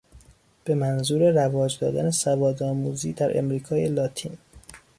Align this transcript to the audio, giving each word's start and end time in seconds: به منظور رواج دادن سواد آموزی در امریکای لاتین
به 0.63 0.75
منظور 0.75 1.31
رواج 1.31 1.79
دادن 1.79 2.11
سواد 2.11 2.63
آموزی 2.63 3.13
در 3.13 3.37
امریکای 3.39 3.89
لاتین 3.89 4.37